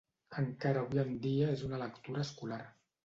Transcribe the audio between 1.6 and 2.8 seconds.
una lectura escolar.